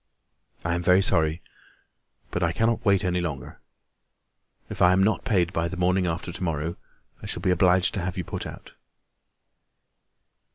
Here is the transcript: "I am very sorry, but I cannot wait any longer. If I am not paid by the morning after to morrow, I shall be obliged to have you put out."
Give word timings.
"I 0.65 0.73
am 0.73 0.81
very 0.81 1.03
sorry, 1.03 1.43
but 2.31 2.41
I 2.41 2.53
cannot 2.53 2.83
wait 2.83 3.03
any 3.05 3.21
longer. 3.21 3.59
If 4.67 4.81
I 4.81 4.93
am 4.93 5.03
not 5.03 5.23
paid 5.23 5.53
by 5.53 5.67
the 5.67 5.77
morning 5.77 6.07
after 6.07 6.31
to 6.31 6.43
morrow, 6.43 6.75
I 7.21 7.27
shall 7.27 7.43
be 7.43 7.51
obliged 7.51 7.93
to 7.93 8.01
have 8.01 8.17
you 8.17 8.23
put 8.23 8.47
out." 8.47 8.71